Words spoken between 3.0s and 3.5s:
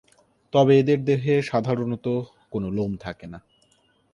থাকেনা।